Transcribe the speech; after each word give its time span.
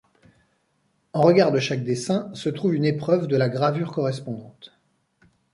En 1.13 1.21
regard 1.21 1.51
de 1.51 1.59
chaque 1.59 1.83
dessins, 1.83 2.33
se 2.33 2.49
trouve 2.49 2.73
une 2.73 2.85
épreuve 2.85 3.27
de 3.27 3.37
la 3.37 3.49
gravure 3.49 3.91
correspondante. 3.91 4.73